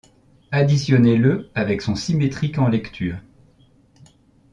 Additionnez-le 0.51 1.51
avec 1.53 1.83
son 1.83 1.93
symétrique 1.93 2.57
en 2.57 2.67
lecture. 2.67 3.17